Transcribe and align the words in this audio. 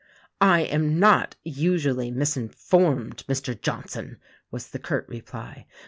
"I 0.41 0.61
am 0.61 0.97
not 0.99 1.35
usually 1.43 2.09
misinformed, 2.09 3.17
Mr. 3.27 3.61
Johnson!" 3.61 4.19
was 4.49 4.69
the 4.69 4.79
curt 4.79 5.07
reply. 5.07 5.67